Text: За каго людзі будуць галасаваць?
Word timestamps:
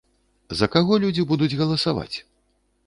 За 0.61 0.69
каго 0.75 0.93
людзі 1.03 1.27
будуць 1.33 1.53
галасаваць? 1.61 2.17